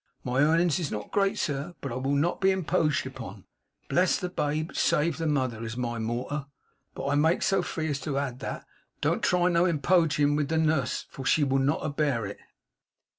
[0.23, 3.45] My earnins is not great, sir, but I will not be impoged upon.
[3.87, 6.45] Bless the babe, and save the mother, is my mortar, sir;
[6.95, 8.65] but I makes so free as add to that,
[9.01, 12.39] Don't try no impogician with the Nuss, for she will not abear it!